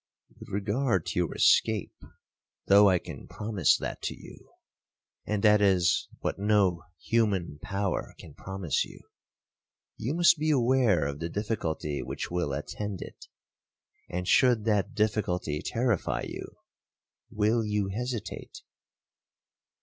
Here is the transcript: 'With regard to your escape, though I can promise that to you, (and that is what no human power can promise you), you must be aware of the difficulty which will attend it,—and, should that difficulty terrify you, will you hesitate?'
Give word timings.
'With 0.39 0.49
regard 0.49 1.05
to 1.05 1.19
your 1.19 1.35
escape, 1.35 1.93
though 2.65 2.89
I 2.89 2.97
can 2.97 3.27
promise 3.27 3.77
that 3.77 4.01
to 4.01 4.15
you, 4.15 4.49
(and 5.27 5.43
that 5.43 5.61
is 5.61 6.07
what 6.21 6.39
no 6.39 6.85
human 6.99 7.59
power 7.61 8.15
can 8.17 8.33
promise 8.33 8.83
you), 8.83 9.01
you 9.97 10.15
must 10.15 10.39
be 10.39 10.49
aware 10.49 11.05
of 11.05 11.19
the 11.19 11.29
difficulty 11.29 12.01
which 12.01 12.31
will 12.31 12.51
attend 12.51 13.03
it,—and, 13.03 14.27
should 14.27 14.65
that 14.65 14.95
difficulty 14.95 15.61
terrify 15.63 16.23
you, 16.23 16.47
will 17.29 17.63
you 17.63 17.89
hesitate?' 17.89 18.63